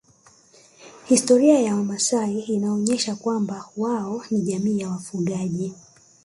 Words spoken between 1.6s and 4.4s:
ya wamasai inaonyesha kwamba wao